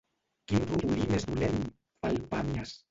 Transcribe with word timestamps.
Quin 0.51 0.65
rodolí 0.71 1.07
més 1.13 1.29
dolent! 1.31 1.63
–fa 1.71 2.15
el 2.17 2.23
Pàmies. 2.35 2.79